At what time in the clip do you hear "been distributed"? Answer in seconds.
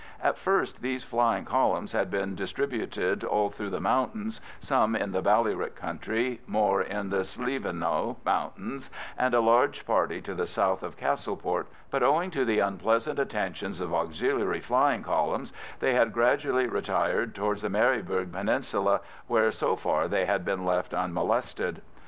2.09-3.23